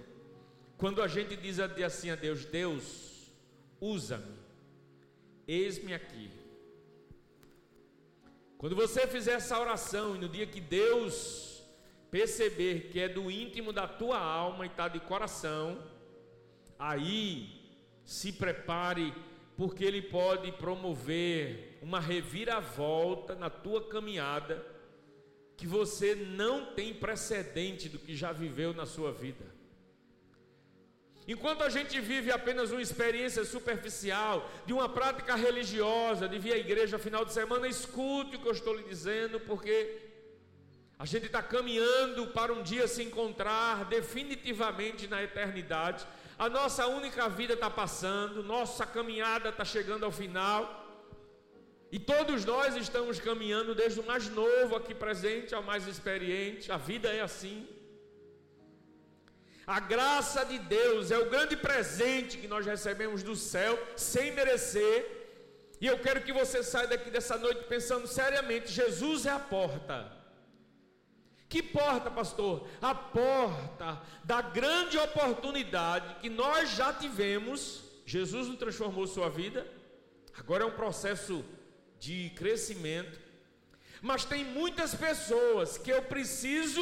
Quando 0.77 1.01
a 1.01 1.07
gente 1.07 1.35
diz 1.35 1.59
assim 1.59 2.09
a 2.09 2.15
Deus: 2.15 2.45
Deus, 2.45 3.31
usa-me, 3.79 4.37
eis-me 5.47 5.93
aqui. 5.93 6.31
Quando 8.57 8.75
você 8.75 9.05
fizer 9.05 9.33
essa 9.33 9.59
oração 9.59 10.15
e 10.15 10.19
no 10.19 10.27
dia 10.27 10.47
que 10.47 10.59
Deus 10.59 11.63
perceber 12.09 12.89
que 12.89 12.99
é 12.99 13.07
do 13.07 13.29
íntimo 13.29 13.71
da 13.71 13.87
tua 13.87 14.17
alma 14.17 14.65
e 14.65 14.69
está 14.69 14.87
de 14.87 14.99
coração, 14.99 15.83
aí 16.79 17.61
se 18.03 18.31
prepare, 18.31 19.13
porque 19.55 19.83
Ele 19.83 20.01
pode 20.01 20.51
promover 20.53 21.77
uma 21.81 21.99
reviravolta 21.99 23.35
na 23.35 23.49
tua 23.49 23.87
caminhada 23.87 24.65
que 25.55 25.67
você 25.67 26.15
não 26.15 26.73
tem 26.73 26.93
precedente 26.93 27.89
do 27.89 27.99
que 27.99 28.15
já 28.15 28.31
viveu 28.31 28.73
na 28.73 28.85
sua 28.85 29.11
vida. 29.11 29.56
Enquanto 31.27 31.61
a 31.63 31.69
gente 31.69 31.99
vive 31.99 32.31
apenas 32.31 32.71
uma 32.71 32.81
experiência 32.81 33.43
superficial, 33.43 34.49
de 34.65 34.71
uma 34.71 34.87
prática 34.87 35.35
religiosa, 35.35 36.27
de 36.27 36.39
vir 36.39 36.53
à 36.53 36.57
igreja 36.57 36.97
final 36.97 37.25
de 37.25 37.33
semana, 37.33 37.67
escute 37.67 38.37
o 38.37 38.39
que 38.39 38.47
eu 38.47 38.53
estou 38.53 38.73
lhe 38.73 38.83
dizendo, 38.83 39.37
porque 39.41 40.03
a 40.97 41.05
gente 41.05 41.25
está 41.25 41.43
caminhando 41.43 42.27
para 42.27 42.53
um 42.53 42.63
dia 42.63 42.87
se 42.87 43.03
encontrar 43.03 43.83
definitivamente 43.85 45.05
na 45.05 45.21
eternidade. 45.21 46.07
A 46.39 46.47
nossa 46.47 46.87
única 46.87 47.27
vida 47.27 47.55
está 47.55 47.69
passando, 47.69 48.41
nossa 48.41 48.85
caminhada 48.85 49.49
está 49.49 49.65
chegando 49.65 50.05
ao 50.05 50.11
final. 50.11 50.85
E 51.91 51.99
todos 51.99 52.45
nós 52.45 52.75
estamos 52.77 53.19
caminhando 53.19 53.75
desde 53.75 53.99
o 53.99 54.05
mais 54.05 54.29
novo 54.29 54.77
aqui 54.77 54.95
presente 54.95 55.53
ao 55.53 55.61
mais 55.61 55.87
experiente. 55.87 56.71
A 56.71 56.77
vida 56.77 57.09
é 57.09 57.19
assim. 57.19 57.67
A 59.67 59.81
graça 59.81 60.45
de 60.45 60.57
Deus 60.57 61.11
é 61.11 61.17
o 61.17 61.29
grande 61.29 61.57
presente 61.57 62.37
que 62.37 62.47
nós 62.47 62.65
recebemos 62.65 63.21
do 63.21 63.35
céu 63.35 63.77
sem 63.97 64.31
merecer. 64.31 64.95
E 65.81 65.85
eu 65.85 65.99
quero 65.99 66.21
que 66.23 66.31
você 66.31 66.63
saia 66.63 66.87
daqui 66.87 67.11
dessa 67.11 67.37
noite 67.37 67.65
pensando 67.65 68.07
seriamente: 68.07 68.71
Jesus 68.71 69.25
é 69.25 69.31
a 69.31 69.39
porta. 69.39 70.09
Que 71.49 71.61
porta, 71.61 72.09
pastor? 72.09 72.65
A 72.81 72.95
porta 72.95 74.01
da 74.23 74.41
grande 74.41 74.97
oportunidade 74.97 76.15
que 76.21 76.29
nós 76.29 76.69
já 76.69 76.93
tivemos. 76.93 77.83
Jesus 78.05 78.47
não 78.47 78.55
transformou 78.55 79.05
sua 79.05 79.29
vida. 79.29 79.67
Agora 80.37 80.63
é 80.63 80.67
um 80.67 80.71
processo 80.71 81.43
de 81.99 82.29
crescimento, 82.37 83.19
mas 84.01 84.23
tem 84.23 84.45
muitas 84.45 84.95
pessoas 84.95 85.77
que 85.77 85.91
eu 85.91 86.01
preciso 86.03 86.81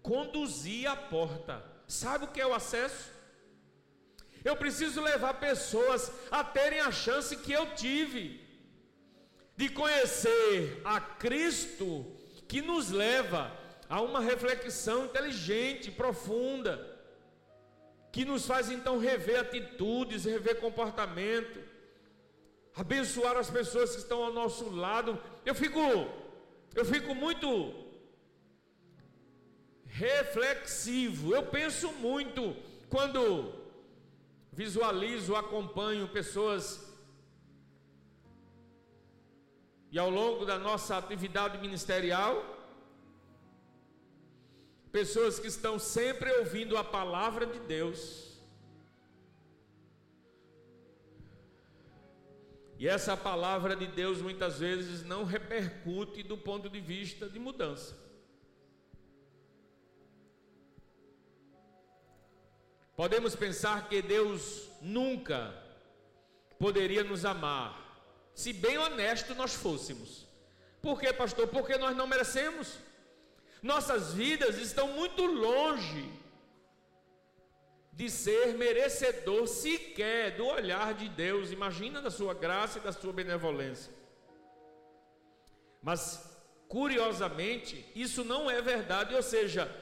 conduzir 0.00 0.88
à 0.88 0.94
porta. 0.94 1.77
Sabe 1.88 2.26
o 2.26 2.28
que 2.28 2.40
é 2.40 2.46
o 2.46 2.52
acesso? 2.54 3.10
Eu 4.44 4.54
preciso 4.56 5.00
levar 5.00 5.34
pessoas 5.40 6.12
a 6.30 6.44
terem 6.44 6.80
a 6.80 6.92
chance 6.92 7.34
que 7.36 7.52
eu 7.52 7.74
tive. 7.74 8.46
de 9.56 9.68
conhecer 9.68 10.80
a 10.84 11.00
Cristo 11.00 12.06
que 12.46 12.62
nos 12.62 12.90
leva 12.90 13.50
a 13.88 14.00
uma 14.00 14.20
reflexão 14.20 15.06
inteligente, 15.06 15.90
profunda, 15.90 16.96
que 18.12 18.24
nos 18.24 18.46
faz 18.46 18.70
então 18.70 19.00
rever 19.00 19.40
atitudes, 19.40 20.24
rever 20.24 20.60
comportamento, 20.60 21.58
abençoar 22.76 23.36
as 23.36 23.50
pessoas 23.50 23.90
que 23.96 24.02
estão 24.02 24.22
ao 24.22 24.32
nosso 24.32 24.70
lado. 24.70 25.20
Eu 25.44 25.56
fico 25.56 25.80
eu 26.76 26.84
fico 26.84 27.12
muito 27.12 27.74
reflexivo. 29.98 31.34
Eu 31.34 31.44
penso 31.58 31.92
muito 31.92 32.54
quando 32.88 33.52
visualizo, 34.52 35.36
acompanho 35.36 36.08
pessoas 36.08 36.62
e 39.90 39.98
ao 39.98 40.10
longo 40.10 40.44
da 40.44 40.58
nossa 40.58 40.96
atividade 40.98 41.56
ministerial, 41.58 42.34
pessoas 44.92 45.38
que 45.38 45.46
estão 45.46 45.78
sempre 45.78 46.30
ouvindo 46.38 46.76
a 46.76 46.84
palavra 46.84 47.46
de 47.46 47.58
Deus. 47.60 48.02
E 52.78 52.86
essa 52.86 53.16
palavra 53.16 53.74
de 53.74 53.86
Deus 53.86 54.20
muitas 54.20 54.60
vezes 54.60 55.02
não 55.04 55.24
repercute 55.24 56.22
do 56.22 56.36
ponto 56.36 56.68
de 56.68 56.80
vista 56.80 57.28
de 57.28 57.38
mudança. 57.38 58.07
Podemos 62.98 63.36
pensar 63.36 63.88
que 63.88 64.02
Deus 64.02 64.68
nunca 64.82 65.54
poderia 66.58 67.04
nos 67.04 67.24
amar, 67.24 67.70
se 68.34 68.52
bem 68.52 68.76
honesto 68.76 69.36
nós 69.36 69.54
fôssemos. 69.54 70.26
Por 70.82 70.98
quê, 70.98 71.12
pastor? 71.12 71.46
Porque 71.46 71.78
nós 71.78 71.96
não 71.96 72.08
merecemos. 72.08 72.76
Nossas 73.62 74.14
vidas 74.14 74.58
estão 74.58 74.88
muito 74.88 75.24
longe 75.24 76.10
de 77.92 78.10
ser 78.10 78.54
merecedor 78.54 79.46
sequer 79.46 80.36
do 80.36 80.46
olhar 80.46 80.92
de 80.92 81.08
Deus. 81.08 81.52
Imagina 81.52 82.02
da 82.02 82.10
sua 82.10 82.34
graça 82.34 82.80
e 82.80 82.82
da 82.82 82.90
sua 82.90 83.12
benevolência. 83.12 83.92
Mas, 85.80 86.36
curiosamente, 86.66 87.86
isso 87.94 88.24
não 88.24 88.50
é 88.50 88.60
verdade, 88.60 89.14
ou 89.14 89.22
seja, 89.22 89.72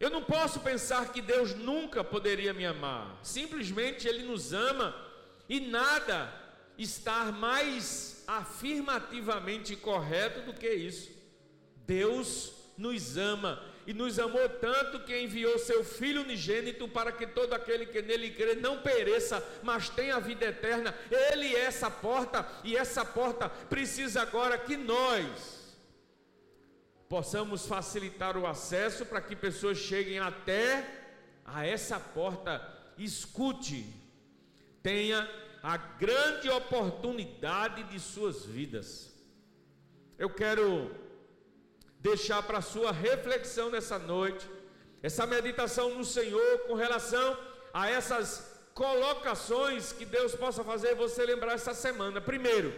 eu 0.00 0.10
não 0.10 0.22
posso 0.22 0.60
pensar 0.60 1.12
que 1.12 1.22
Deus 1.22 1.54
nunca 1.54 2.02
poderia 2.02 2.52
me 2.52 2.66
amar. 2.66 3.18
Simplesmente 3.22 4.08
Ele 4.08 4.22
nos 4.22 4.52
ama 4.52 4.94
e 5.48 5.60
nada 5.60 6.32
estar 6.76 7.32
mais 7.32 8.24
afirmativamente 8.26 9.76
correto 9.76 10.40
do 10.42 10.52
que 10.52 10.68
isso. 10.68 11.10
Deus 11.86 12.52
nos 12.76 13.16
ama 13.16 13.62
e 13.86 13.92
nos 13.92 14.18
amou 14.18 14.48
tanto 14.48 15.00
que 15.00 15.16
enviou 15.16 15.58
seu 15.58 15.84
Filho 15.84 16.22
unigênito 16.22 16.88
para 16.88 17.12
que 17.12 17.26
todo 17.26 17.52
aquele 17.52 17.86
que 17.86 18.02
nele 18.02 18.30
crê 18.30 18.54
não 18.54 18.78
pereça, 18.78 19.46
mas 19.62 19.88
tenha 19.88 20.18
vida 20.18 20.46
eterna. 20.46 20.94
Ele 21.10 21.54
é 21.54 21.60
essa 21.60 21.90
porta 21.90 22.46
e 22.64 22.76
essa 22.76 23.04
porta 23.04 23.48
precisa 23.48 24.22
agora 24.22 24.58
que 24.58 24.76
nós 24.76 25.63
possamos 27.08 27.66
facilitar 27.66 28.36
o 28.36 28.46
acesso 28.46 29.04
para 29.06 29.20
que 29.20 29.36
pessoas 29.36 29.78
cheguem 29.78 30.18
até 30.18 30.84
a 31.44 31.66
essa 31.66 31.98
porta. 32.00 32.60
Escute, 32.96 33.86
tenha 34.82 35.28
a 35.62 35.76
grande 35.76 36.48
oportunidade 36.48 37.84
de 37.84 37.98
suas 37.98 38.44
vidas. 38.44 39.12
Eu 40.18 40.30
quero 40.30 40.94
deixar 41.98 42.42
para 42.42 42.60
sua 42.60 42.92
reflexão 42.92 43.70
nessa 43.70 43.98
noite, 43.98 44.48
essa 45.02 45.26
meditação 45.26 45.94
no 45.94 46.04
Senhor 46.04 46.58
com 46.66 46.74
relação 46.74 47.38
a 47.72 47.88
essas 47.88 48.54
colocações 48.74 49.92
que 49.92 50.04
Deus 50.04 50.34
possa 50.34 50.62
fazer 50.62 50.94
você 50.94 51.24
lembrar 51.24 51.54
essa 51.54 51.72
semana. 51.72 52.20
Primeiro, 52.20 52.74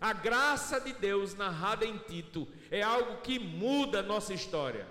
a 0.00 0.12
graça 0.14 0.80
de 0.80 0.92
Deus 0.94 1.34
narrada 1.34 1.84
em 1.84 1.98
Tito 1.98 2.48
é 2.70 2.82
algo 2.82 3.20
que 3.20 3.38
muda 3.38 4.00
a 4.00 4.02
nossa 4.02 4.32
história. 4.32 4.88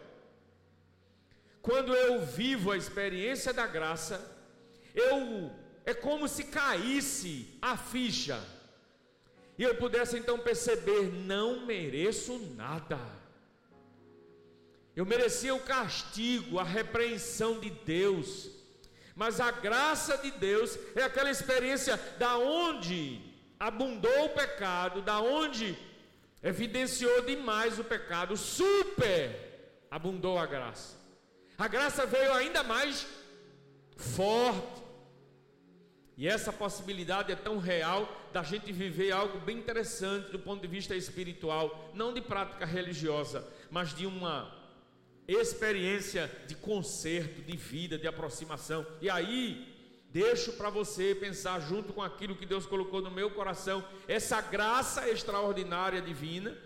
Quando 1.62 1.96
eu 1.96 2.24
vivo 2.26 2.72
a 2.72 2.78
experiência 2.78 3.52
da 3.52 3.66
graça, 3.66 4.38
eu 4.94 5.52
é 5.86 5.94
como 5.94 6.28
se 6.28 6.44
caísse 6.44 7.58
a 7.62 7.76
ficha. 7.76 8.40
E 9.58 9.64
eu 9.64 9.76
pudesse 9.76 10.18
então 10.18 10.38
perceber: 10.38 11.12
não 11.12 11.66
mereço 11.66 12.38
nada. 12.56 13.00
Eu 14.96 15.06
merecia 15.06 15.56
o 15.56 15.62
castigo, 15.62 16.60
a 16.60 16.64
repreensão 16.64 17.60
de 17.60 17.70
Deus. 17.70 18.52
Mas 19.16 19.40
a 19.40 19.50
graça 19.50 20.18
de 20.18 20.32
Deus 20.32 20.78
é 20.96 21.04
aquela 21.04 21.32
experiência 21.32 21.98
da 22.18 22.38
onde 22.38 23.29
abundou 23.60 24.26
o 24.26 24.30
pecado, 24.30 25.02
da 25.02 25.20
onde 25.20 25.78
evidenciou 26.42 27.22
demais 27.24 27.78
o 27.78 27.84
pecado, 27.84 28.38
super 28.38 29.50
abundou 29.92 30.38
a 30.38 30.46
graça. 30.46 30.98
A 31.58 31.68
graça 31.68 32.06
veio 32.06 32.32
ainda 32.34 32.64
mais 32.64 33.06
forte. 33.98 34.80
E 36.16 36.28
essa 36.28 36.52
possibilidade 36.52 37.32
é 37.32 37.36
tão 37.36 37.58
real 37.58 38.10
da 38.34 38.44
gente 38.44 38.72
viver 38.72 39.12
algo 39.12 39.40
bem 39.40 39.58
interessante 39.58 40.32
do 40.32 40.40
ponto 40.40 40.62
de 40.62 40.68
vista 40.68 40.96
espiritual, 40.96 41.92
não 41.94 42.14
de 42.14 42.22
prática 42.22 42.66
religiosa, 42.66 43.48
mas 43.72 43.94
de 43.94 44.06
uma 44.06 44.54
experiência 45.28 46.30
de 46.48 46.56
conserto, 46.56 47.42
de 47.42 47.56
vida, 47.56 47.98
de 47.98 48.08
aproximação. 48.08 48.86
E 49.02 49.10
aí, 49.10 49.69
deixo 50.12 50.54
para 50.54 50.70
você 50.70 51.14
pensar 51.14 51.60
junto 51.62 51.94
com 51.94 52.02
aquilo 52.02 52.36
que 52.36 52.46
Deus 52.46 52.66
colocou 52.66 53.02
no 53.02 53.12
meu 53.12 53.30
coração, 53.32 53.84
essa 54.08 54.42
graça 54.42 55.10
extraordinária 55.10 56.02
divina, 56.02 56.58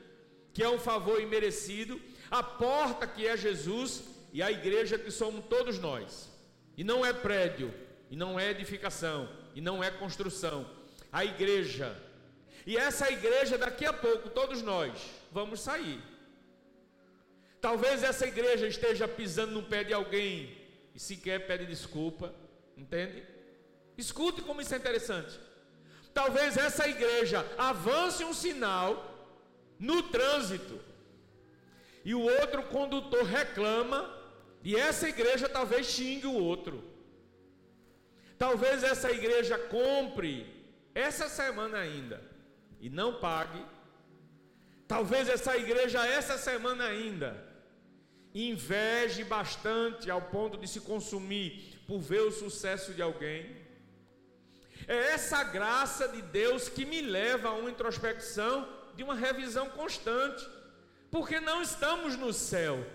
que 0.54 0.64
é 0.64 0.70
um 0.70 0.80
favor 0.80 1.22
imerecido, 1.22 2.00
a 2.32 2.42
porta 2.42 3.06
que 3.06 3.28
é 3.28 3.36
Jesus 3.36 4.04
e 4.32 4.42
a 4.42 4.52
igreja 4.52 4.98
que 4.98 5.12
somos 5.12 5.46
todos 5.46 5.78
nós. 5.78 6.32
E 6.78 6.84
não 6.84 7.06
é 7.06 7.12
prédio, 7.12 7.74
e 8.10 8.16
não 8.16 8.40
é 8.40 8.50
edificação, 8.50 9.30
e 9.54 9.62
não 9.62 9.84
é 9.84 9.92
construção. 9.92 10.66
A 11.12 11.24
igreja. 11.26 11.96
E 12.66 12.78
essa 12.78 13.12
igreja, 13.12 13.58
daqui 13.58 13.86
a 13.86 13.94
pouco, 13.94 14.30
todos 14.30 14.62
nós 14.62 14.94
vamos 15.32 15.60
sair. 15.60 16.02
Talvez 17.60 18.04
essa 18.04 18.26
igreja 18.26 18.68
esteja 18.68 19.08
pisando 19.08 19.54
no 19.54 19.64
pé 19.64 19.84
de 19.84 19.94
alguém 19.94 20.58
e 20.96 21.00
sequer 21.00 21.46
pede 21.48 21.66
desculpa, 21.66 22.34
entende? 22.76 23.33
Escute 23.98 24.42
como 24.42 24.62
isso 24.62 24.74
é 24.74 24.78
interessante. 24.78 25.40
Talvez 26.14 26.58
essa 26.58 26.88
igreja 26.88 27.46
avance 27.58 28.24
um 28.24 28.34
sinal 28.34 29.14
no 29.80 30.04
trânsito 30.04 30.80
e 32.06 32.14
o 32.14 32.22
outro 32.22 32.64
condutor 32.64 33.24
reclama 33.24 34.10
e 34.64 34.76
essa 34.76 35.10
igreja 35.10 35.50
talvez 35.50 35.88
xingue 35.88 36.28
o 36.28 36.34
outro. 36.34 36.84
Talvez 38.38 38.84
essa 38.84 39.12
igreja 39.12 39.58
compre 39.58 40.48
essa 40.94 41.28
semana 41.30 41.80
ainda 41.80 42.22
e 42.80 42.90
não 42.90 43.20
pague. 43.20 43.64
Talvez 44.88 45.28
essa 45.30 45.58
igreja 45.58 46.06
essa 46.06 46.38
semana 46.38 46.86
ainda 46.86 47.52
inveje 48.34 49.24
bastante 49.24 50.10
ao 50.10 50.22
ponto 50.22 50.58
de 50.58 50.68
se 50.68 50.82
consumir 50.82 51.82
por 51.88 52.00
ver 52.00 52.22
o 52.22 52.32
sucesso 52.32 52.94
de 52.94 53.02
alguém. 53.02 53.63
É 54.88 55.14
essa 55.14 55.44
graça 55.44 56.08
de 56.08 56.22
Deus 56.22 56.68
que 56.70 56.86
me 56.86 57.02
leva 57.02 57.50
a 57.50 57.54
uma 57.54 57.70
introspecção 57.70 58.68
de 58.96 59.04
uma 59.04 59.16
revisão 59.16 59.70
constante, 59.70 60.48
porque 61.10 61.40
não 61.40 61.62
estamos 61.62 62.16
no 62.16 62.34
céu, 62.34 62.86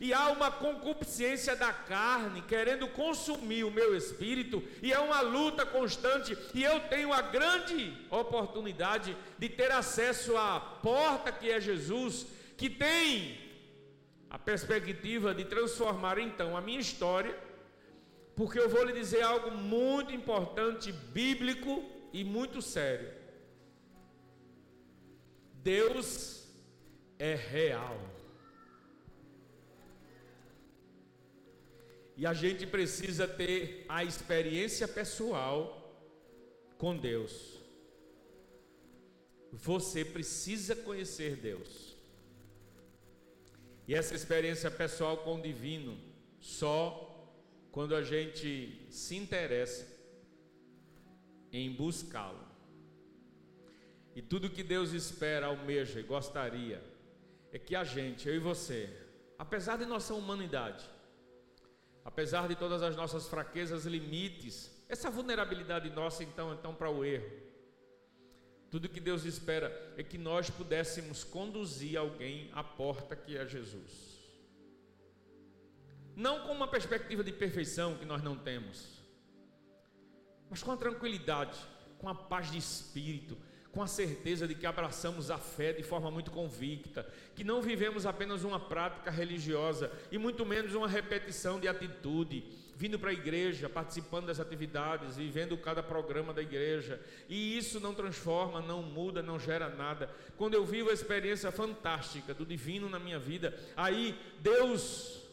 e 0.00 0.12
há 0.12 0.28
uma 0.28 0.50
concupiscência 0.50 1.56
da 1.56 1.72
carne 1.72 2.42
querendo 2.42 2.86
consumir 2.88 3.64
o 3.64 3.70
meu 3.70 3.96
espírito, 3.96 4.62
e 4.82 4.92
é 4.92 4.98
uma 4.98 5.20
luta 5.20 5.66
constante, 5.66 6.36
e 6.54 6.62
eu 6.62 6.80
tenho 6.88 7.12
a 7.12 7.20
grande 7.20 7.96
oportunidade 8.10 9.16
de 9.38 9.48
ter 9.48 9.72
acesso 9.72 10.36
à 10.36 10.60
porta 10.60 11.32
que 11.32 11.50
é 11.50 11.60
Jesus, 11.60 12.26
que 12.56 12.70
tem 12.70 13.40
a 14.30 14.38
perspectiva 14.38 15.34
de 15.34 15.44
transformar 15.44 16.18
então 16.18 16.56
a 16.56 16.60
minha 16.60 16.80
história, 16.80 17.34
porque 18.38 18.56
eu 18.56 18.68
vou 18.68 18.84
lhe 18.84 18.92
dizer 18.92 19.22
algo 19.22 19.50
muito 19.50 20.12
importante, 20.12 20.92
bíblico 20.92 21.72
e 22.12 22.22
muito 22.22 22.62
sério. 22.62 23.10
Deus 25.54 26.46
é 27.18 27.34
real. 27.34 27.98
E 32.16 32.24
a 32.24 32.32
gente 32.32 32.64
precisa 32.64 33.26
ter 33.26 33.84
a 33.88 34.04
experiência 34.04 34.86
pessoal 34.86 35.58
com 36.76 36.96
Deus. 36.96 37.58
Você 39.52 40.04
precisa 40.04 40.76
conhecer 40.76 41.34
Deus. 41.34 41.96
E 43.88 43.96
essa 43.96 44.14
experiência 44.14 44.70
pessoal 44.70 45.16
com 45.16 45.34
o 45.40 45.42
divino 45.42 45.98
só 46.38 47.07
quando 47.78 47.94
a 47.94 48.02
gente 48.02 48.88
se 48.90 49.14
interessa 49.14 49.86
em 51.52 51.72
buscá-lo. 51.72 52.44
E 54.16 54.20
tudo 54.20 54.50
que 54.50 54.64
Deus 54.64 54.90
espera, 54.90 55.46
almeja 55.46 56.00
e 56.00 56.02
gostaria 56.02 56.82
é 57.52 57.56
que 57.56 57.76
a 57.76 57.84
gente, 57.84 58.26
eu 58.26 58.34
e 58.34 58.40
você, 58.40 58.92
apesar 59.38 59.76
de 59.76 59.86
nossa 59.86 60.12
humanidade, 60.12 60.90
apesar 62.04 62.48
de 62.48 62.56
todas 62.56 62.82
as 62.82 62.96
nossas 62.96 63.28
fraquezas, 63.28 63.86
limites, 63.86 64.84
essa 64.88 65.08
vulnerabilidade 65.08 65.88
nossa 65.90 66.24
então, 66.24 66.52
então 66.54 66.74
para 66.74 66.90
o 66.90 67.04
erro, 67.04 67.30
tudo 68.72 68.88
que 68.88 68.98
Deus 68.98 69.24
espera 69.24 69.94
é 69.96 70.02
que 70.02 70.18
nós 70.18 70.50
pudéssemos 70.50 71.22
conduzir 71.22 71.96
alguém 71.96 72.50
à 72.52 72.64
porta 72.64 73.14
que 73.14 73.38
é 73.38 73.46
Jesus. 73.46 74.17
Não 76.18 76.40
com 76.40 76.52
uma 76.52 76.66
perspectiva 76.66 77.22
de 77.22 77.30
perfeição 77.30 77.94
que 77.94 78.04
nós 78.04 78.20
não 78.24 78.36
temos, 78.36 78.88
mas 80.50 80.60
com 80.64 80.72
a 80.72 80.76
tranquilidade, 80.76 81.56
com 81.96 82.08
a 82.08 82.14
paz 82.14 82.50
de 82.50 82.58
espírito, 82.58 83.38
com 83.70 83.80
a 83.80 83.86
certeza 83.86 84.48
de 84.48 84.56
que 84.56 84.66
abraçamos 84.66 85.30
a 85.30 85.38
fé 85.38 85.72
de 85.72 85.84
forma 85.84 86.10
muito 86.10 86.32
convicta, 86.32 87.08
que 87.36 87.44
não 87.44 87.62
vivemos 87.62 88.04
apenas 88.04 88.42
uma 88.42 88.58
prática 88.58 89.12
religiosa 89.12 89.92
e 90.10 90.18
muito 90.18 90.44
menos 90.44 90.74
uma 90.74 90.88
repetição 90.88 91.60
de 91.60 91.68
atitude, 91.68 92.42
vindo 92.74 92.98
para 92.98 93.10
a 93.10 93.12
igreja, 93.12 93.68
participando 93.68 94.26
das 94.26 94.40
atividades, 94.40 95.16
vivendo 95.16 95.56
cada 95.56 95.84
programa 95.84 96.34
da 96.34 96.42
igreja, 96.42 97.00
e 97.28 97.56
isso 97.56 97.78
não 97.78 97.94
transforma, 97.94 98.60
não 98.60 98.82
muda, 98.82 99.22
não 99.22 99.38
gera 99.38 99.68
nada. 99.68 100.10
Quando 100.36 100.54
eu 100.54 100.64
vivo 100.64 100.90
a 100.90 100.94
experiência 100.94 101.52
fantástica 101.52 102.34
do 102.34 102.44
divino 102.44 102.90
na 102.90 102.98
minha 102.98 103.20
vida, 103.20 103.56
aí 103.76 104.18
Deus, 104.40 105.27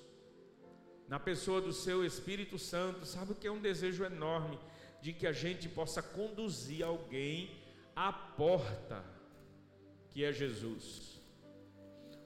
na 1.08 1.20
pessoa 1.20 1.62
do 1.62 1.72
seu 1.72 2.06
Espírito 2.06 2.58
Santo, 2.58 3.06
sabe 3.06 3.32
o 3.32 3.36
que 3.36 3.48
é 3.48 3.52
um 3.52 3.62
desejo 3.62 4.04
enorme 4.04 4.60
de 5.02 5.14
que 5.14 5.28
a 5.28 5.32
gente 5.32 5.70
possa 5.70 6.02
conduzir 6.02 6.84
alguém 6.84 7.64
à 7.96 8.12
porta, 8.12 9.04
que 10.10 10.24
é 10.24 10.34
Jesus. 10.34 11.22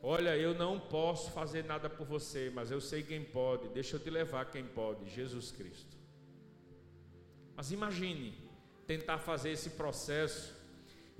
Olha, 0.01 0.37
eu 0.37 0.53
não 0.53 0.79
posso 0.79 1.31
fazer 1.31 1.65
nada 1.65 1.89
por 1.89 2.07
você, 2.07 2.49
mas 2.53 2.71
eu 2.71 2.79
sei 2.79 3.03
quem 3.03 3.21
pode. 3.21 3.67
Deixa 3.69 3.97
eu 3.97 3.99
te 3.99 4.09
levar 4.09 4.45
quem 4.45 4.63
pode, 4.63 5.09
Jesus 5.09 5.51
Cristo. 5.51 5.97
Mas 7.53 7.71
imagine 7.73 8.33
tentar 8.87 9.17
fazer 9.17 9.51
esse 9.51 9.71
processo 9.71 10.55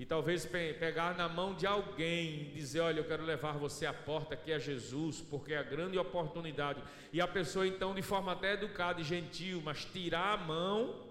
e 0.00 0.06
talvez 0.06 0.46
pegar 0.46 1.14
na 1.14 1.28
mão 1.28 1.54
de 1.54 1.66
alguém 1.66 2.40
e 2.40 2.52
dizer: 2.54 2.80
Olha, 2.80 3.00
eu 3.00 3.04
quero 3.04 3.22
levar 3.22 3.58
você 3.58 3.84
à 3.84 3.92
porta 3.92 4.34
que 4.34 4.50
é 4.50 4.58
Jesus, 4.58 5.20
porque 5.20 5.52
é 5.52 5.58
a 5.58 5.62
grande 5.62 5.98
oportunidade. 5.98 6.82
E 7.12 7.20
a 7.20 7.28
pessoa, 7.28 7.66
então, 7.66 7.94
de 7.94 8.00
forma 8.00 8.32
até 8.32 8.54
educada 8.54 9.02
e 9.02 9.04
gentil, 9.04 9.60
mas 9.62 9.84
tirar 9.84 10.32
a 10.32 10.36
mão, 10.38 11.06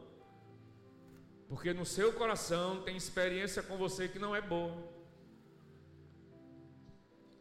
porque 1.48 1.72
no 1.72 1.86
seu 1.86 2.12
coração 2.14 2.82
tem 2.82 2.98
experiência 2.98 3.62
com 3.62 3.78
você 3.78 4.08
que 4.08 4.18
não 4.18 4.36
é 4.36 4.42
boa 4.42 4.76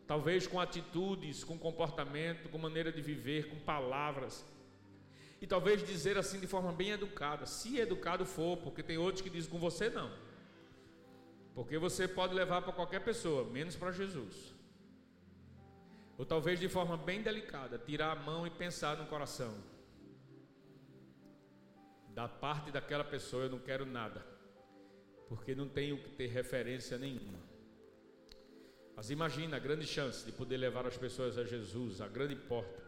talvez 0.06 0.46
com 0.46 0.58
atitudes, 0.58 1.44
com 1.44 1.58
comportamento, 1.58 2.48
com 2.48 2.56
maneira 2.56 2.90
de 2.90 3.02
viver, 3.02 3.50
com 3.50 3.56
palavras. 3.56 4.42
E 5.38 5.46
talvez 5.46 5.87
dizer 5.87 6.16
assim 6.16 6.40
de 6.40 6.46
forma 6.46 6.72
bem 6.72 6.90
educada, 6.90 7.44
se 7.44 7.78
educado 7.78 8.24
for, 8.24 8.56
porque 8.56 8.82
tem 8.82 8.96
outros 8.96 9.20
que 9.20 9.28
dizem 9.28 9.50
com 9.50 9.58
você 9.58 9.90
não. 9.90 10.11
Porque 11.58 11.76
você 11.76 12.06
pode 12.06 12.34
levar 12.34 12.62
para 12.62 12.72
qualquer 12.72 13.00
pessoa, 13.00 13.42
menos 13.50 13.74
para 13.74 13.90
Jesus. 13.90 14.54
Ou 16.16 16.24
talvez 16.24 16.60
de 16.60 16.68
forma 16.68 16.96
bem 16.96 17.20
delicada, 17.20 17.76
tirar 17.76 18.12
a 18.12 18.14
mão 18.14 18.46
e 18.46 18.50
pensar 18.50 18.96
no 18.96 19.06
coração. 19.06 19.52
Da 22.14 22.28
parte 22.28 22.70
daquela 22.70 23.02
pessoa 23.02 23.42
eu 23.42 23.50
não 23.50 23.58
quero 23.58 23.84
nada, 23.84 24.24
porque 25.28 25.52
não 25.52 25.68
tenho 25.68 25.98
que 25.98 26.10
ter 26.10 26.28
referência 26.28 26.96
nenhuma. 26.96 27.40
Mas 28.94 29.10
imagina 29.10 29.56
a 29.56 29.60
grande 29.60 29.84
chance 29.84 30.24
de 30.24 30.30
poder 30.30 30.58
levar 30.58 30.86
as 30.86 30.96
pessoas 30.96 31.36
a 31.36 31.42
Jesus, 31.42 32.00
a 32.00 32.06
grande 32.06 32.36
porta. 32.36 32.80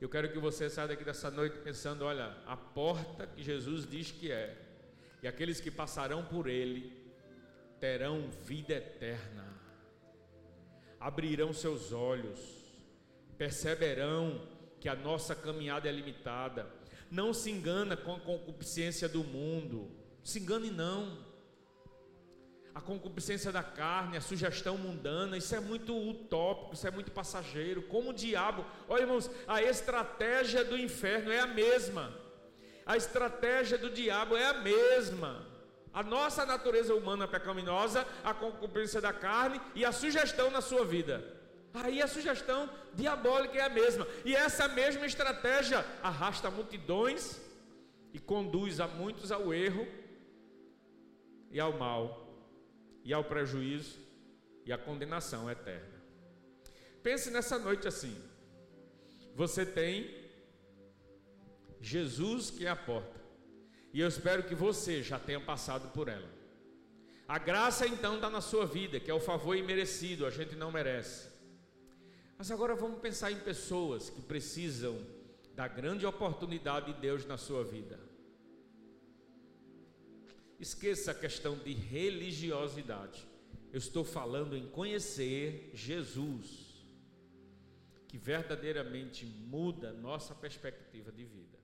Eu 0.00 0.08
quero 0.08 0.32
que 0.32 0.38
você 0.38 0.70
saia 0.70 0.88
daqui 0.88 1.04
dessa 1.04 1.30
noite 1.30 1.58
pensando: 1.58 2.06
olha, 2.06 2.38
a 2.46 2.56
porta 2.56 3.26
que 3.26 3.42
Jesus 3.42 3.86
diz 3.86 4.10
que 4.10 4.32
é, 4.32 4.56
e 5.22 5.28
aqueles 5.28 5.60
que 5.60 5.70
passarão 5.70 6.24
por 6.24 6.48
ele 6.48 7.01
terão 7.82 8.30
vida 8.44 8.74
eterna, 8.74 9.44
abrirão 11.00 11.52
seus 11.52 11.92
olhos, 11.92 12.38
perceberão 13.36 14.40
que 14.78 14.88
a 14.88 14.94
nossa 14.94 15.34
caminhada 15.34 15.88
é 15.88 15.92
limitada. 15.92 16.70
Não 17.10 17.34
se 17.34 17.50
engana 17.50 17.96
com 17.96 18.14
a 18.14 18.20
concupiscência 18.20 19.08
do 19.08 19.24
mundo, 19.24 19.90
se 20.22 20.38
engane 20.38 20.70
não 20.70 21.26
a 22.72 22.80
concupiscência 22.80 23.50
da 23.50 23.64
carne, 23.64 24.16
a 24.16 24.20
sugestão 24.20 24.78
mundana, 24.78 25.36
isso 25.36 25.52
é 25.52 25.58
muito 25.58 25.92
utópico, 25.92 26.74
isso 26.74 26.86
é 26.86 26.90
muito 26.92 27.10
passageiro. 27.10 27.82
Como 27.82 28.10
o 28.10 28.14
diabo, 28.14 28.64
olha 28.88 29.02
irmãos, 29.02 29.28
a 29.48 29.60
estratégia 29.60 30.64
do 30.64 30.78
inferno 30.78 31.32
é 31.32 31.40
a 31.40 31.48
mesma, 31.48 32.16
a 32.86 32.96
estratégia 32.96 33.76
do 33.76 33.90
diabo 33.90 34.36
é 34.36 34.46
a 34.46 34.54
mesma. 34.54 35.51
A 35.92 36.02
nossa 36.02 36.46
natureza 36.46 36.94
humana 36.94 37.28
pecaminosa, 37.28 38.06
a 38.24 38.32
concupiscência 38.32 39.00
da 39.00 39.12
carne 39.12 39.60
e 39.74 39.84
a 39.84 39.92
sugestão 39.92 40.50
na 40.50 40.60
sua 40.60 40.84
vida. 40.84 41.22
Aí 41.74 42.02
a 42.02 42.06
sugestão 42.06 42.68
diabólica 42.94 43.58
é 43.58 43.62
a 43.62 43.68
mesma, 43.68 44.06
e 44.24 44.34
essa 44.34 44.68
mesma 44.68 45.06
estratégia 45.06 45.84
arrasta 46.02 46.50
multidões 46.50 47.40
e 48.12 48.18
conduz 48.18 48.78
a 48.78 48.86
muitos 48.86 49.32
ao 49.32 49.54
erro 49.54 49.86
e 51.50 51.58
ao 51.58 51.72
mal 51.72 52.28
e 53.04 53.12
ao 53.12 53.24
prejuízo 53.24 53.98
e 54.66 54.72
à 54.72 54.78
condenação 54.78 55.50
eterna. 55.50 56.02
Pense 57.02 57.30
nessa 57.30 57.58
noite 57.58 57.88
assim: 57.88 58.16
você 59.34 59.64
tem 59.64 60.22
Jesus 61.80 62.50
que 62.50 62.66
é 62.66 62.70
a 62.70 62.76
porta, 62.76 63.20
e 63.92 64.00
eu 64.00 64.08
espero 64.08 64.42
que 64.44 64.54
você 64.54 65.02
já 65.02 65.18
tenha 65.18 65.40
passado 65.40 65.92
por 65.92 66.08
ela. 66.08 66.28
A 67.28 67.38
graça 67.38 67.86
então 67.86 68.16
está 68.16 68.30
na 68.30 68.40
sua 68.40 68.66
vida, 68.66 68.98
que 68.98 69.10
é 69.10 69.14
o 69.14 69.20
favor 69.20 69.56
imerecido, 69.56 70.26
a 70.26 70.30
gente 70.30 70.56
não 70.56 70.72
merece. 70.72 71.28
Mas 72.36 72.50
agora 72.50 72.74
vamos 72.74 73.00
pensar 73.00 73.30
em 73.30 73.38
pessoas 73.38 74.10
que 74.10 74.20
precisam 74.20 74.98
da 75.54 75.68
grande 75.68 76.04
oportunidade 76.06 76.92
de 76.92 77.00
Deus 77.00 77.24
na 77.26 77.36
sua 77.36 77.62
vida. 77.62 78.00
Esqueça 80.58 81.10
a 81.10 81.14
questão 81.14 81.56
de 81.58 81.72
religiosidade. 81.72 83.26
Eu 83.72 83.78
estou 83.78 84.04
falando 84.04 84.56
em 84.56 84.68
conhecer 84.68 85.70
Jesus, 85.74 86.86
que 88.08 88.18
verdadeiramente 88.18 89.24
muda 89.24 89.92
nossa 89.92 90.34
perspectiva 90.34 91.10
de 91.10 91.24
vida. 91.24 91.61